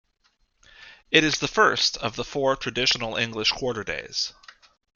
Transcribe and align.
It 1.11 1.23
is 1.23 1.37
the 1.37 1.47
first 1.47 1.95
of 1.97 2.15
the 2.15 2.23
four 2.23 2.55
traditional 2.55 3.15
English 3.17 3.51
quarter 3.51 3.83
days. 3.83 4.33